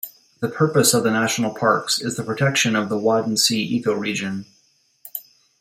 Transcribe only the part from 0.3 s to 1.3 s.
The purpose of the